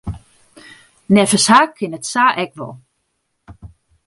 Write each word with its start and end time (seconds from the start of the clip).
Neffens 1.15 1.45
har 1.53 1.67
kin 1.77 1.97
it 1.99 2.09
sa 2.13 2.25
ek 2.43 2.51
wol. 2.59 2.75